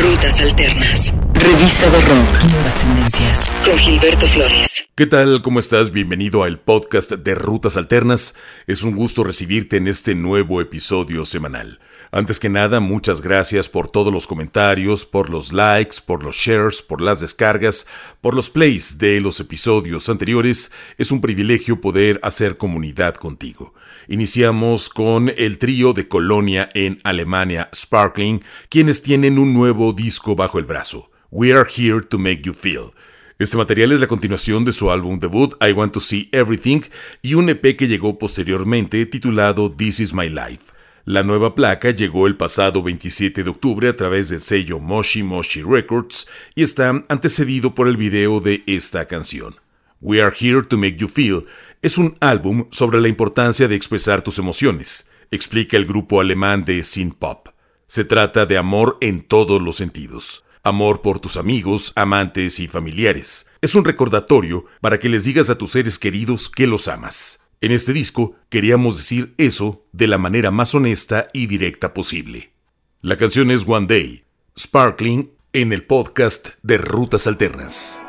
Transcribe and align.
Rutas 0.00 0.40
Alternas. 0.40 1.12
Revista 1.34 1.90
de 1.90 2.00
Rock. 2.02 2.44
Nuevas 2.52 2.74
tendencias. 2.76 3.50
Con 3.64 3.76
Gilberto 3.76 4.28
Flores. 4.28 4.84
¿Qué 4.94 5.06
tal? 5.06 5.42
¿Cómo 5.42 5.58
estás? 5.58 5.90
Bienvenido 5.90 6.44
al 6.44 6.60
podcast 6.60 7.10
de 7.10 7.34
Rutas 7.34 7.76
Alternas. 7.76 8.36
Es 8.68 8.84
un 8.84 8.94
gusto 8.94 9.24
recibirte 9.24 9.76
en 9.76 9.88
este 9.88 10.14
nuevo 10.14 10.60
episodio 10.60 11.24
semanal. 11.24 11.80
Antes 12.12 12.38
que 12.38 12.48
nada, 12.48 12.78
muchas 12.78 13.20
gracias 13.20 13.68
por 13.68 13.88
todos 13.88 14.12
los 14.12 14.28
comentarios, 14.28 15.04
por 15.04 15.30
los 15.30 15.52
likes, 15.52 15.96
por 16.06 16.22
los 16.22 16.36
shares, 16.36 16.80
por 16.80 17.00
las 17.00 17.20
descargas, 17.20 17.86
por 18.20 18.34
los 18.34 18.50
plays 18.50 18.98
de 18.98 19.20
los 19.20 19.40
episodios 19.40 20.08
anteriores. 20.08 20.70
Es 20.96 21.10
un 21.10 21.20
privilegio 21.20 21.80
poder 21.80 22.20
hacer 22.22 22.56
comunidad 22.56 23.14
contigo. 23.14 23.74
Iniciamos 24.10 24.88
con 24.88 25.30
el 25.36 25.58
trío 25.58 25.92
de 25.92 26.08
Colonia 26.08 26.70
en 26.72 26.98
Alemania, 27.04 27.68
Sparkling, 27.74 28.42
quienes 28.70 29.02
tienen 29.02 29.38
un 29.38 29.52
nuevo 29.52 29.92
disco 29.92 30.34
bajo 30.34 30.58
el 30.58 30.64
brazo. 30.64 31.10
We 31.30 31.52
Are 31.52 31.68
Here 31.68 32.00
to 32.00 32.18
Make 32.18 32.40
You 32.40 32.54
Feel. 32.54 32.92
Este 33.38 33.58
material 33.58 33.92
es 33.92 34.00
la 34.00 34.06
continuación 34.06 34.64
de 34.64 34.72
su 34.72 34.90
álbum 34.90 35.18
debut 35.18 35.54
I 35.62 35.72
Want 35.72 35.92
to 35.92 36.00
See 36.00 36.30
Everything 36.32 36.80
y 37.20 37.34
un 37.34 37.50
EP 37.50 37.76
que 37.76 37.86
llegó 37.86 38.18
posteriormente 38.18 39.04
titulado 39.04 39.70
This 39.70 40.00
Is 40.00 40.14
My 40.14 40.30
Life. 40.30 40.72
La 41.04 41.22
nueva 41.22 41.54
placa 41.54 41.90
llegó 41.90 42.26
el 42.26 42.38
pasado 42.38 42.82
27 42.82 43.44
de 43.44 43.50
octubre 43.50 43.88
a 43.88 43.94
través 43.94 44.30
del 44.30 44.40
sello 44.40 44.78
Moshi 44.78 45.22
Moshi 45.22 45.62
Records 45.62 46.26
y 46.54 46.62
está 46.62 47.04
antecedido 47.10 47.74
por 47.74 47.88
el 47.88 47.98
video 47.98 48.40
de 48.40 48.62
esta 48.66 49.06
canción. 49.06 49.56
We 50.00 50.22
Are 50.22 50.34
Here 50.34 50.62
to 50.62 50.78
Make 50.78 50.96
You 50.96 51.08
Feel 51.08 51.46
es 51.82 51.98
un 51.98 52.16
álbum 52.20 52.68
sobre 52.70 53.00
la 53.00 53.08
importancia 53.08 53.66
de 53.68 53.74
expresar 53.74 54.22
tus 54.22 54.38
emociones, 54.38 55.10
explica 55.30 55.76
el 55.76 55.86
grupo 55.86 56.20
alemán 56.20 56.64
de 56.64 56.82
synth 56.84 57.16
pop. 57.18 57.48
Se 57.86 58.04
trata 58.04 58.46
de 58.46 58.58
amor 58.58 58.98
en 59.00 59.22
todos 59.22 59.60
los 59.60 59.76
sentidos. 59.76 60.44
Amor 60.62 61.00
por 61.00 61.18
tus 61.18 61.36
amigos, 61.36 61.92
amantes 61.96 62.60
y 62.60 62.68
familiares. 62.68 63.50
Es 63.60 63.74
un 63.74 63.84
recordatorio 63.84 64.66
para 64.80 64.98
que 64.98 65.08
les 65.08 65.24
digas 65.24 65.50
a 65.50 65.58
tus 65.58 65.70
seres 65.70 65.98
queridos 65.98 66.50
que 66.50 66.66
los 66.66 66.88
amas. 66.88 67.46
En 67.60 67.72
este 67.72 67.92
disco 67.92 68.36
queríamos 68.50 68.98
decir 68.98 69.34
eso 69.38 69.86
de 69.92 70.06
la 70.06 70.18
manera 70.18 70.50
más 70.50 70.74
honesta 70.74 71.26
y 71.32 71.46
directa 71.46 71.94
posible. 71.94 72.52
La 73.00 73.16
canción 73.16 73.50
es 73.50 73.64
One 73.66 73.86
Day, 73.86 74.24
Sparkling, 74.56 75.32
en 75.52 75.72
el 75.72 75.84
podcast 75.84 76.50
de 76.62 76.78
Rutas 76.78 77.26
Alternas. 77.26 78.02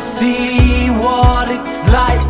See 0.00 0.88
what 0.90 1.50
it's 1.50 1.86
like 1.90 2.29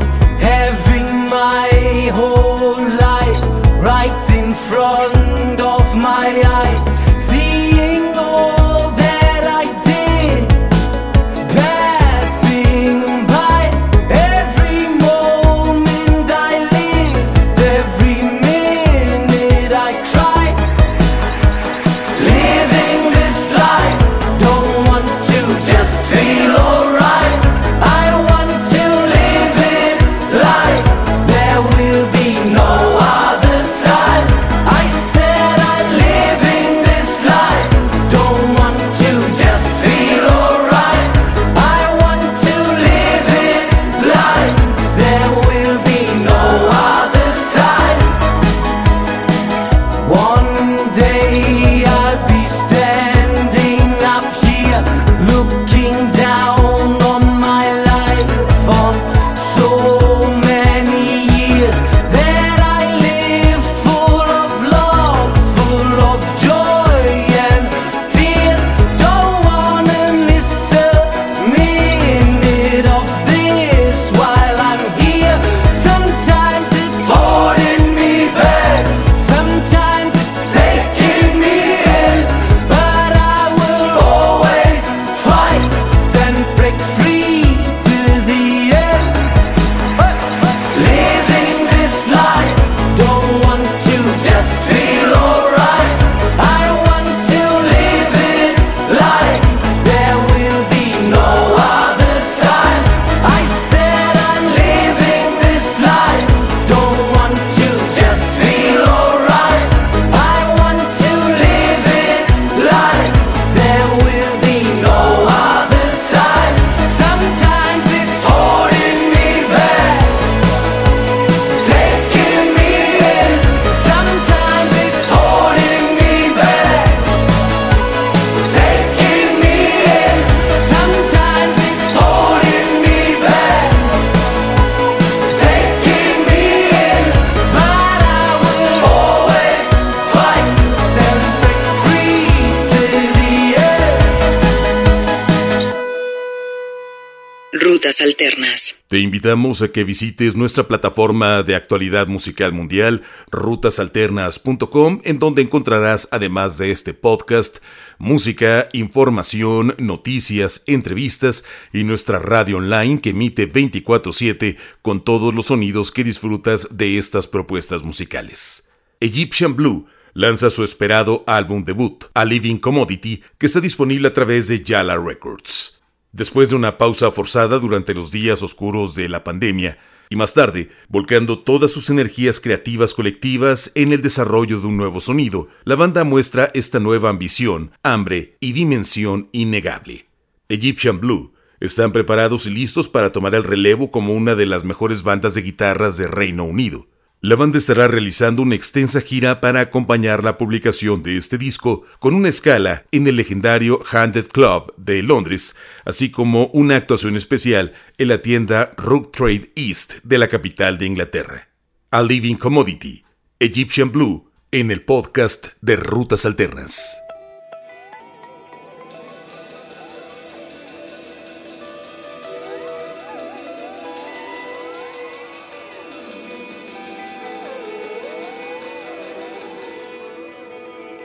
Te 148.88 148.99
invitamos 148.99 149.62
a 149.62 149.73
que 149.73 149.82
visites 149.82 150.37
nuestra 150.37 150.69
plataforma 150.69 151.43
de 151.43 151.55
actualidad 151.55 152.06
musical 152.06 152.53
mundial, 152.53 153.00
rutasalternas.com, 153.31 155.00
en 155.05 155.19
donde 155.19 155.41
encontrarás, 155.41 156.06
además 156.11 156.58
de 156.58 156.70
este 156.70 156.93
podcast, 156.93 157.61
música, 157.96 158.69
información, 158.75 159.75
noticias, 159.78 160.64
entrevistas 160.67 161.44
y 161.72 161.84
nuestra 161.84 162.19
radio 162.19 162.58
online 162.58 163.00
que 163.00 163.11
emite 163.11 163.46
24/7 163.46 164.58
con 164.82 165.02
todos 165.02 165.34
los 165.34 165.46
sonidos 165.46 165.90
que 165.90 166.05
disfrutas 166.05 166.76
de 166.76 166.99
estas 166.99 167.26
propuestas 167.26 167.84
musicales. 167.84 168.69
Egyptian 169.00 169.56
Blue 169.56 169.87
lanza 170.12 170.50
su 170.50 170.62
esperado 170.62 171.25
álbum 171.26 171.64
debut, 171.64 172.05
A 172.12 172.26
Living 172.26 172.56
Commodity, 172.56 173.23
que 173.38 173.46
está 173.46 173.62
disponible 173.62 174.08
a 174.08 174.12
través 174.12 174.49
de 174.49 174.62
Yala 174.62 174.99
Records. 174.99 175.79
Después 176.12 176.50
de 176.50 176.56
una 176.56 176.76
pausa 176.76 177.10
forzada 177.12 177.58
durante 177.58 177.94
los 177.94 178.10
días 178.10 178.42
oscuros 178.42 178.94
de 178.94 179.08
la 179.08 179.22
pandemia, 179.22 179.78
y 180.12 180.16
más 180.16 180.34
tarde, 180.34 180.70
volcando 180.88 181.38
todas 181.38 181.70
sus 181.70 181.88
energías 181.88 182.40
creativas 182.40 182.94
colectivas 182.94 183.70
en 183.76 183.92
el 183.92 184.02
desarrollo 184.02 184.60
de 184.60 184.66
un 184.66 184.76
nuevo 184.76 185.00
sonido, 185.00 185.46
la 185.64 185.76
banda 185.76 186.02
muestra 186.02 186.50
esta 186.52 186.80
nueva 186.80 187.10
ambición, 187.10 187.70
hambre 187.84 188.36
y 188.40 188.52
dimensión 188.52 189.28
innegable. 189.30 190.06
Egyptian 190.48 190.98
Blue 190.98 191.32
están 191.60 191.92
preparados 191.92 192.46
y 192.46 192.50
listos 192.50 192.88
para 192.88 193.12
tomar 193.12 193.36
el 193.36 193.44
relevo 193.44 193.92
como 193.92 194.12
una 194.14 194.34
de 194.34 194.46
las 194.46 194.64
mejores 194.64 195.04
bandas 195.04 195.34
de 195.34 195.42
guitarras 195.42 195.96
de 195.96 196.08
Reino 196.08 196.42
Unido. 196.42 196.88
La 197.22 197.37
banda 197.37 197.58
estará 197.58 197.87
realizando 197.87 198.40
una 198.40 198.55
extensa 198.55 199.02
gira 199.02 199.43
para 199.43 199.61
acompañar 199.61 200.25
la 200.25 200.38
publicación 200.38 201.02
de 201.02 201.19
este 201.19 201.37
disco 201.37 201.82
con 201.99 202.14
una 202.14 202.31
escala 202.31 202.87
en 202.93 203.06
el 203.06 203.17
legendario 203.17 203.84
Handed 203.90 204.28
Club 204.28 204.72
de 204.78 205.02
Londres, 205.02 205.55
así 205.84 206.11
como 206.11 206.46
una 206.55 206.76
actuación 206.76 207.17
especial 207.17 207.75
en 207.99 208.08
la 208.08 208.22
tienda 208.22 208.72
Rook 208.78 209.12
Trade 209.12 209.52
East 209.55 209.96
de 210.02 210.17
la 210.17 210.28
capital 210.28 210.78
de 210.78 210.87
Inglaterra. 210.87 211.50
A 211.90 212.02
Living 212.02 212.37
Commodity, 212.37 213.05
Egyptian 213.38 213.93
Blue, 213.93 214.31
en 214.50 214.70
el 214.70 214.81
podcast 214.81 215.49
de 215.61 215.76
Rutas 215.76 216.25
Alternas. 216.25 216.96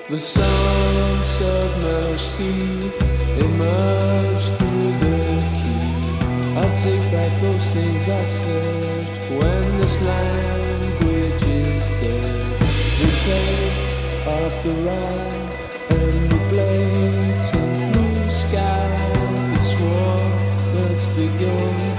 The 0.08 0.20
sun 0.20 1.22
submerged 1.24 2.20
sea 2.20 2.92
emerged 3.40 4.54
through 4.54 4.92
the 5.02 5.18
key. 5.58 5.90
I'll 6.56 6.76
take 6.78 7.02
back 7.12 7.42
those 7.42 7.72
things 7.72 8.08
I 8.08 8.22
said 8.22 9.06
when 9.32 9.64
this 9.80 10.00
language 10.02 11.42
is 11.42 11.90
dead. 12.04 12.46
The 13.02 13.10
take 13.26 13.78
of 14.28 14.54
the 14.64 14.74
ride 14.86 15.54
and 15.90 16.30
the 16.30 16.40
blatant 16.52 17.94
blue 17.94 18.30
sky. 18.30 18.86
This 19.54 19.74
war 19.82 20.22
that's 20.76 21.08
begun 21.18 21.95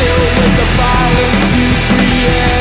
Filled 0.00 0.32
with 0.38 0.56
the 0.56 0.66
violence 0.80 1.56
you 1.56 1.68
create. 1.94 2.59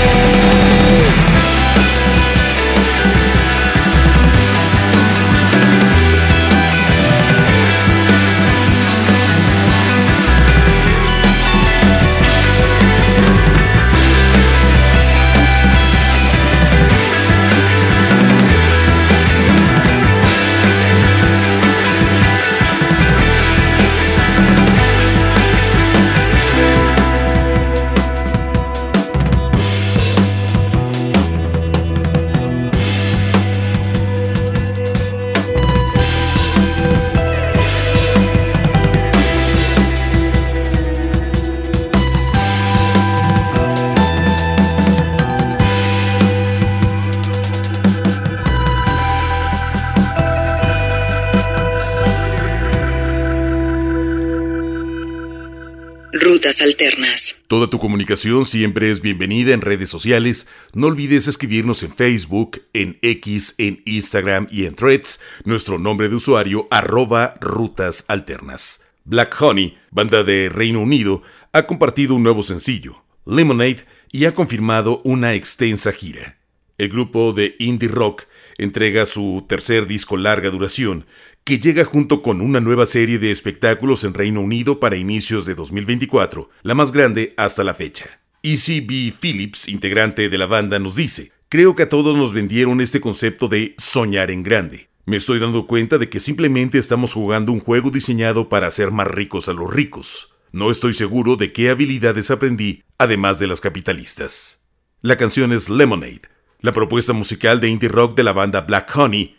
Alternas. 56.62 57.38
Toda 57.48 57.70
tu 57.70 57.80
comunicación 57.80 58.46
siempre 58.46 58.92
es 58.92 59.02
bienvenida 59.02 59.54
en 59.54 59.62
redes 59.62 59.90
sociales. 59.90 60.48
No 60.74 60.88
olvides 60.88 61.28
escribirnos 61.28 61.84
en 61.84 61.94
Facebook, 61.94 62.62
en 62.74 62.98
X, 63.02 63.56
en 63.58 63.82
Instagram 63.86 64.48
y 64.52 64.66
en 64.66 64.76
Threads. 64.76 65.22
Nuestro 65.46 65.80
nombre 65.80 66.10
de 66.10 66.16
usuario 66.16 66.68
arroba 66.72 67.36
Rutas 67.40 68.06
Alternas. 68.08 68.88
Black 69.06 69.36
Honey, 69.42 69.78
banda 69.92 70.24
de 70.24 70.50
Reino 70.50 70.82
Unido, 70.82 71.24
ha 71.54 71.66
compartido 71.66 72.16
un 72.16 72.24
nuevo 72.24 72.44
sencillo, 72.44 73.04
Lemonade, 73.26 73.86
y 74.12 74.26
ha 74.26 74.34
confirmado 74.34 75.02
una 75.04 75.34
extensa 75.34 75.92
gira. 75.92 76.38
El 76.78 76.90
grupo 76.90 77.34
de 77.34 77.56
indie 77.60 77.90
rock 77.90 78.24
entrega 78.58 79.06
su 79.06 79.46
tercer 79.48 79.88
disco 79.88 80.18
larga 80.18 80.50
duración, 80.50 81.06
que 81.50 81.58
llega 81.58 81.84
junto 81.84 82.22
con 82.22 82.42
una 82.42 82.62
nueva 82.62 82.86
serie 82.86 83.18
de 83.18 83.32
espectáculos 83.32 84.04
en 84.04 84.14
Reino 84.14 84.40
Unido 84.40 84.80
para 84.80 84.98
inicios 84.98 85.48
de 85.48 85.56
2024, 85.56 86.48
la 86.62 86.76
más 86.76 86.92
grande 86.92 87.34
hasta 87.38 87.64
la 87.64 87.74
fecha. 87.74 88.06
Easy 88.44 88.82
B. 88.82 89.12
Phillips, 89.20 89.68
integrante 89.68 90.30
de 90.30 90.38
la 90.38 90.46
banda, 90.46 90.78
nos 90.78 90.96
dice, 90.96 91.32
creo 91.50 91.76
que 91.76 91.82
a 91.82 91.90
todos 91.90 92.16
nos 92.16 92.34
vendieron 92.34 92.82
este 92.82 93.02
concepto 93.02 93.48
de 93.48 93.74
soñar 93.80 94.30
en 94.30 94.44
grande. 94.44 94.90
Me 95.08 95.18
estoy 95.18 95.40
dando 95.40 95.66
cuenta 95.66 95.98
de 95.98 96.08
que 96.08 96.20
simplemente 96.20 96.78
estamos 96.78 97.14
jugando 97.14 97.52
un 97.52 97.62
juego 97.62 97.90
diseñado 97.90 98.48
para 98.48 98.68
hacer 98.68 98.92
más 98.92 99.08
ricos 99.08 99.50
a 99.50 99.54
los 99.54 99.74
ricos. 99.74 100.36
No 100.52 100.70
estoy 100.70 100.94
seguro 100.94 101.36
de 101.36 101.52
qué 101.52 101.72
habilidades 101.72 102.30
aprendí, 102.30 102.84
además 103.00 103.40
de 103.40 103.48
las 103.48 103.60
capitalistas. 103.60 104.68
La 105.02 105.18
canción 105.18 105.52
es 105.52 105.68
Lemonade, 105.68 106.22
la 106.62 106.74
propuesta 106.74 107.14
musical 107.14 107.60
de 107.60 107.70
indie 107.70 107.90
rock 107.90 108.16
de 108.16 108.22
la 108.22 108.34
banda 108.34 108.62
Black 108.62 108.96
Honey, 108.96 109.39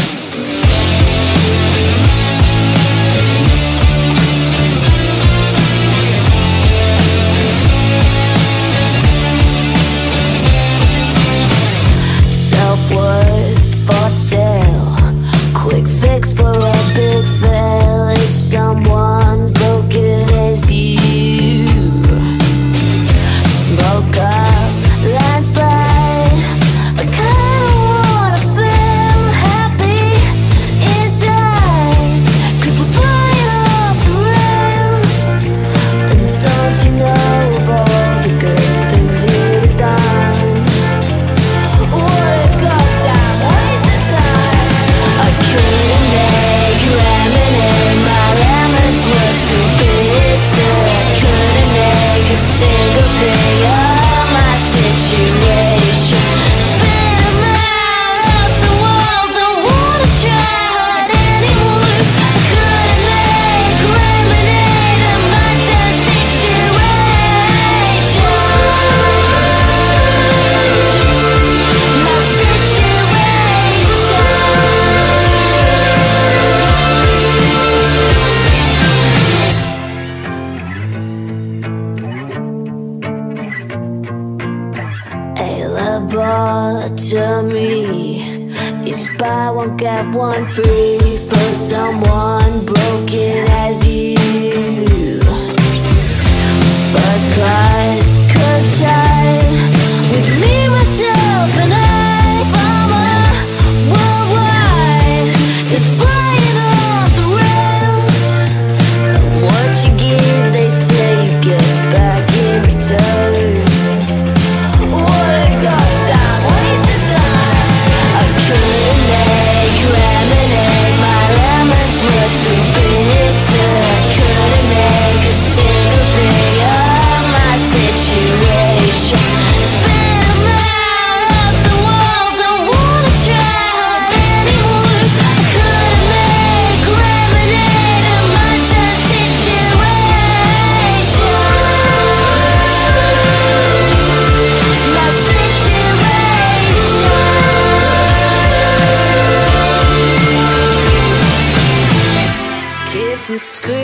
discreet. 153.41 153.80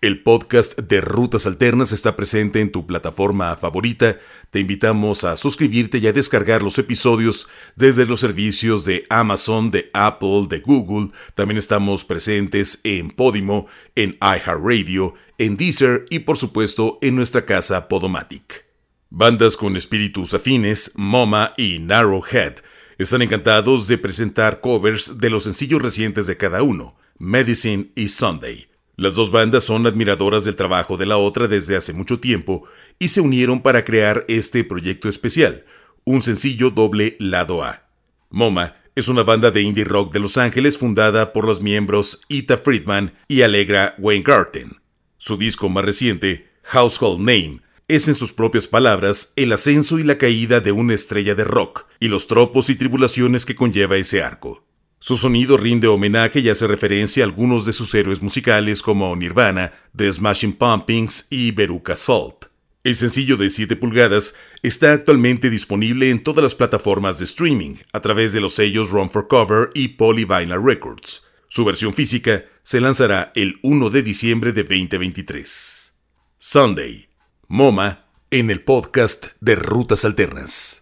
El 0.00 0.22
podcast 0.22 0.78
de 0.78 1.02
Rutas 1.02 1.46
Alternas 1.46 1.92
está 1.92 2.16
presente 2.16 2.62
en 2.62 2.72
tu 2.72 2.86
plataforma 2.86 3.54
favorita. 3.56 4.18
Te 4.50 4.60
invitamos 4.60 5.22
a 5.24 5.36
suscribirte 5.36 5.98
y 5.98 6.06
a 6.06 6.14
descargar 6.14 6.62
los 6.62 6.78
episodios 6.78 7.46
desde 7.74 8.06
los 8.06 8.20
servicios 8.20 8.86
de 8.86 9.04
Amazon, 9.10 9.70
de 9.70 9.90
Apple, 9.92 10.46
de 10.48 10.60
Google. 10.60 11.10
También 11.34 11.58
estamos 11.58 12.06
presentes 12.06 12.80
en 12.84 13.10
Podimo, 13.10 13.66
en 13.96 14.16
iHeartRadio, 14.22 15.12
en 15.36 15.58
Deezer 15.58 16.06
y 16.08 16.20
por 16.20 16.38
supuesto 16.38 16.98
en 17.02 17.16
nuestra 17.16 17.44
casa 17.44 17.88
Podomatic. 17.88 18.64
Bandas 19.10 19.58
con 19.58 19.76
espíritus 19.76 20.32
afines, 20.32 20.92
MoMA 20.94 21.52
y 21.58 21.80
Narrowhead, 21.80 22.62
están 22.96 23.20
encantados 23.20 23.88
de 23.88 23.98
presentar 23.98 24.60
covers 24.60 25.18
de 25.18 25.28
los 25.28 25.44
sencillos 25.44 25.82
recientes 25.82 26.26
de 26.26 26.38
cada 26.38 26.62
uno, 26.62 26.96
Medicine 27.18 27.90
y 27.94 28.08
Sunday. 28.08 28.68
Las 28.96 29.14
dos 29.14 29.30
bandas 29.30 29.62
son 29.64 29.86
admiradoras 29.86 30.44
del 30.44 30.56
trabajo 30.56 30.96
de 30.96 31.04
la 31.04 31.18
otra 31.18 31.48
desde 31.48 31.76
hace 31.76 31.92
mucho 31.92 32.18
tiempo 32.18 32.64
y 32.98 33.08
se 33.08 33.20
unieron 33.20 33.60
para 33.60 33.84
crear 33.84 34.24
este 34.26 34.64
proyecto 34.64 35.10
especial, 35.10 35.66
un 36.04 36.22
sencillo 36.22 36.70
doble 36.70 37.16
lado 37.20 37.62
A. 37.62 37.82
MoMA 38.30 38.76
es 38.94 39.08
una 39.08 39.22
banda 39.22 39.50
de 39.50 39.60
indie 39.60 39.84
rock 39.84 40.14
de 40.14 40.20
Los 40.20 40.38
Ángeles 40.38 40.78
fundada 40.78 41.34
por 41.34 41.46
los 41.46 41.60
miembros 41.60 42.22
Ita 42.28 42.56
Friedman 42.56 43.12
y 43.28 43.42
Allegra 43.42 43.94
Weingarten. 43.98 44.80
Su 45.18 45.36
disco 45.36 45.68
más 45.68 45.84
reciente, 45.84 46.48
Household 46.62 47.18
Name, 47.18 47.60
es 47.88 48.08
en 48.08 48.14
sus 48.14 48.32
propias 48.32 48.66
palabras 48.66 49.34
el 49.36 49.52
ascenso 49.52 49.98
y 49.98 50.04
la 50.04 50.16
caída 50.16 50.60
de 50.60 50.72
una 50.72 50.94
estrella 50.94 51.34
de 51.34 51.44
rock 51.44 51.84
y 52.00 52.08
los 52.08 52.26
tropos 52.26 52.70
y 52.70 52.76
tribulaciones 52.76 53.44
que 53.44 53.54
conlleva 53.54 53.98
ese 53.98 54.22
arco. 54.22 54.65
Su 54.98 55.16
sonido 55.16 55.56
rinde 55.56 55.88
homenaje 55.88 56.40
y 56.40 56.48
hace 56.48 56.66
referencia 56.66 57.22
a 57.22 57.26
algunos 57.26 57.66
de 57.66 57.72
sus 57.72 57.94
héroes 57.94 58.22
musicales 58.22 58.82
como 58.82 59.14
Nirvana, 59.14 59.72
The 59.94 60.10
Smashing 60.10 60.54
Pumpkins 60.54 61.26
y 61.30 61.50
Veruca 61.50 61.96
Salt. 61.96 62.46
El 62.82 62.96
sencillo 62.96 63.36
de 63.36 63.50
7 63.50 63.76
pulgadas 63.76 64.34
está 64.62 64.92
actualmente 64.92 65.50
disponible 65.50 66.10
en 66.10 66.22
todas 66.22 66.42
las 66.42 66.54
plataformas 66.54 67.18
de 67.18 67.24
streaming 67.24 67.76
a 67.92 68.00
través 68.00 68.32
de 68.32 68.40
los 68.40 68.54
sellos 68.54 68.90
Run 68.90 69.10
for 69.10 69.28
Cover 69.28 69.70
y 69.74 69.88
Polyvinyl 69.88 70.62
Records. 70.64 71.26
Su 71.48 71.64
versión 71.64 71.94
física 71.94 72.44
se 72.62 72.80
lanzará 72.80 73.32
el 73.34 73.58
1 73.62 73.90
de 73.90 74.02
diciembre 74.02 74.52
de 74.52 74.62
2023. 74.62 75.94
Sunday, 76.36 77.08
MoMA, 77.48 78.06
en 78.30 78.50
el 78.50 78.62
podcast 78.62 79.26
de 79.40 79.56
Rutas 79.56 80.04
Alternas. 80.04 80.80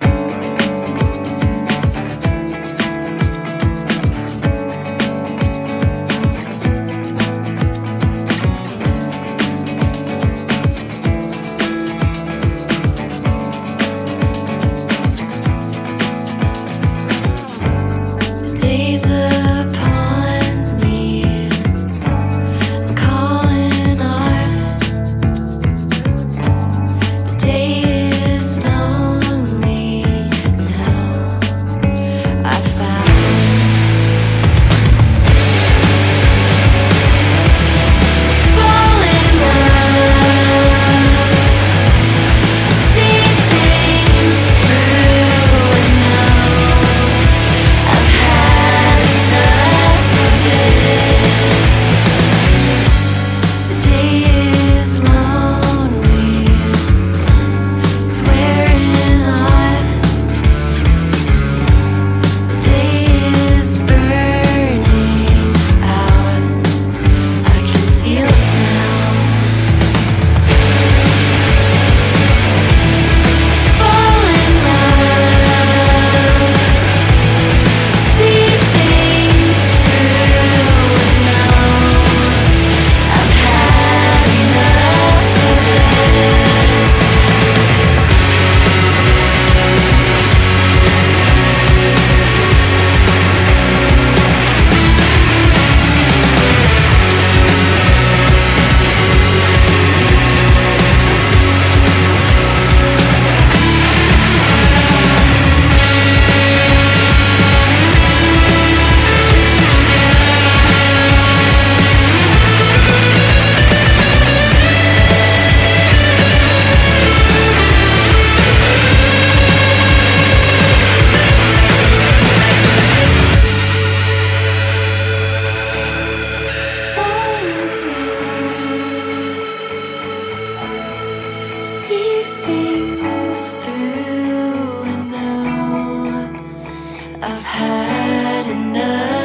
I've 137.26 137.42
had 137.42 138.46
enough 138.48 139.23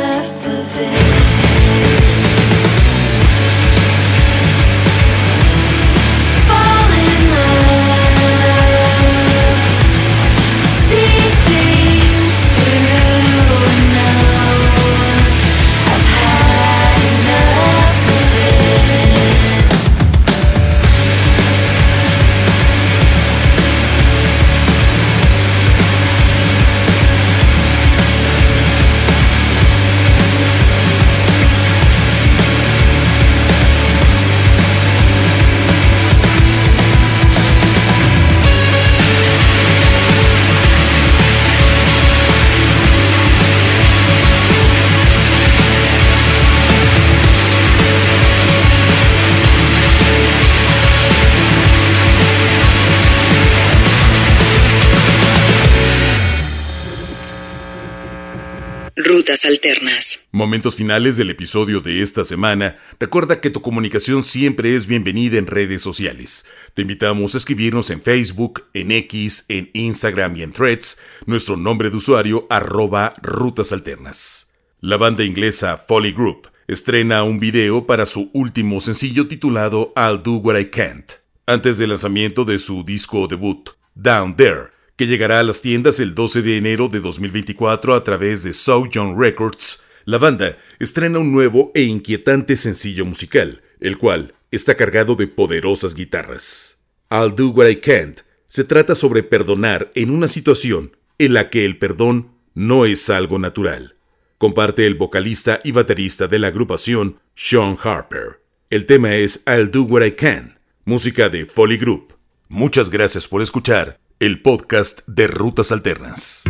Alternas. 59.29 60.21
Momentos 60.31 60.75
finales 60.75 61.15
del 61.15 61.29
episodio 61.29 61.81
de 61.81 62.01
esta 62.01 62.23
semana. 62.23 62.77
Recuerda 62.99 63.39
que 63.41 63.51
tu 63.51 63.61
comunicación 63.61 64.23
siempre 64.23 64.75
es 64.75 64.87
bienvenida 64.87 65.37
en 65.37 65.45
redes 65.45 65.83
sociales. 65.83 66.47
Te 66.73 66.81
invitamos 66.81 67.35
a 67.35 67.37
escribirnos 67.37 67.91
en 67.91 68.01
Facebook, 68.01 68.65
en 68.73 68.91
X, 68.91 69.45
en 69.47 69.69
Instagram 69.73 70.35
y 70.35 70.41
en 70.41 70.51
Threads. 70.51 70.99
Nuestro 71.27 71.57
nombre 71.57 71.91
de 71.91 71.97
usuario 71.97 72.47
arroba 72.49 73.13
Rutas 73.21 73.71
Alternas. 73.71 74.51
La 74.81 74.97
banda 74.97 75.23
inglesa 75.23 75.77
Folly 75.77 76.11
Group 76.11 76.49
estrena 76.67 77.21
un 77.21 77.39
video 77.39 77.85
para 77.85 78.07
su 78.07 78.31
último 78.33 78.81
sencillo 78.81 79.27
titulado 79.27 79.93
I'll 79.95 80.23
Do 80.23 80.37
What 80.37 80.57
I 80.57 80.71
Can't, 80.71 81.11
antes 81.45 81.77
del 81.77 81.89
lanzamiento 81.89 82.45
de 82.45 82.57
su 82.57 82.83
disco 82.83 83.27
debut, 83.27 83.69
Down 83.93 84.35
There, 84.35 84.71
que 84.99 85.07
llegará 85.07 85.39
a 85.39 85.43
las 85.43 85.61
tiendas 85.61 86.01
el 86.01 86.13
12 86.13 86.41
de 86.41 86.57
enero 86.57 86.89
de 86.89 86.99
2024 86.99 87.93
a 87.93 88.03
través 88.03 88.43
de 88.43 88.51
Young 88.51 89.17
Records. 89.17 89.81
La 90.03 90.17
banda 90.17 90.57
estrena 90.77 91.19
un 91.19 91.31
nuevo 91.31 91.71
e 91.73 91.83
inquietante 91.83 92.57
sencillo 92.57 93.05
musical, 93.05 93.61
el 93.79 93.97
cual 93.97 94.33
está 94.51 94.75
cargado 94.75 95.15
de 95.15 95.27
poderosas 95.27 95.95
guitarras. 95.95 96.83
I'll 97.09 97.33
Do 97.33 97.47
What 97.51 97.69
I 97.69 97.75
Can't 97.77 98.19
se 98.49 98.65
trata 98.65 98.93
sobre 98.93 99.23
perdonar 99.23 99.89
en 99.95 100.09
una 100.09 100.27
situación 100.27 100.97
en 101.17 101.31
la 101.31 101.49
que 101.49 101.63
el 101.63 101.77
perdón 101.77 102.31
no 102.53 102.85
es 102.85 103.09
algo 103.09 103.39
natural. 103.39 103.95
Comparte 104.37 104.85
el 104.85 104.95
vocalista 104.95 105.61
y 105.63 105.71
baterista 105.71 106.27
de 106.27 106.39
la 106.39 106.47
agrupación, 106.47 107.21
Sean 107.35 107.77
Harper. 107.81 108.41
El 108.69 108.85
tema 108.85 109.15
es 109.15 109.45
I'll 109.47 109.71
Do 109.71 109.83
What 109.83 110.03
I 110.03 110.11
Can, 110.11 110.59
música 110.83 111.29
de 111.29 111.45
Folly 111.45 111.77
Group. 111.77 112.15
Muchas 112.49 112.89
gracias 112.89 113.29
por 113.29 113.41
escuchar 113.41 113.97
el 114.19 114.41
podcast 114.41 115.01
de 115.07 115.27
Rutas 115.27 115.71
Alternas. 115.71 116.43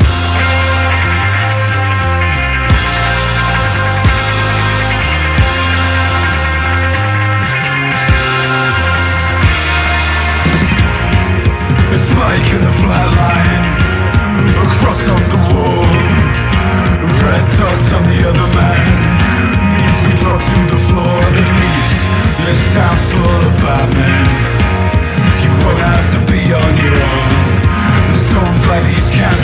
in 12.54 12.64
a 12.64 12.72
flat 12.72 13.10
line 13.20 13.66
across 14.66 15.08
on 15.10 15.22
the 15.30 15.38
wall. 15.54 15.86
Red 17.22 17.46
dots 17.58 17.94
on 17.94 18.04
the 18.10 18.20
other 18.30 18.50
man 18.58 19.60
means 19.76 20.00
we 20.06 20.14
drop 20.24 20.42
to 20.42 20.60
the 20.72 20.80
floor. 20.88 21.20
And 21.28 21.38
at 21.38 21.52
least 21.62 22.00
this 22.46 22.74
town's 22.74 23.06
full 23.14 23.39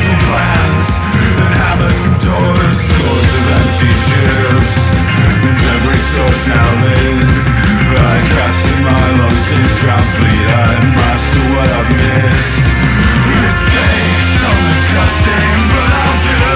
and 0.08 0.22
plans 0.28 0.88
And 1.41 1.54
habits 1.56 2.06
and 2.06 2.18
doors 2.22 2.78
Scores 2.78 3.32
of 3.39 3.46
empty 3.60 3.94
shelves 4.08 4.76
And 5.46 5.58
every 5.76 6.00
torch 6.13 6.41
now 6.48 6.70
lit. 6.82 7.28
I 7.96 8.18
captain 8.34 8.80
my 8.84 9.06
lungs 9.20 9.41
since 9.50 9.74
drowned 9.82 10.10
fleet 10.18 10.48
I 10.48 10.74
master 10.98 11.44
what 11.54 11.70
I've 11.70 11.91
missed. 11.91 12.65
It 13.46 13.58
takes 13.78 14.28
some 14.41 14.62
adjusting 14.74 15.58
But 15.72 15.89
I'll 16.02 16.20
do 16.26 16.38
it. 16.50 16.55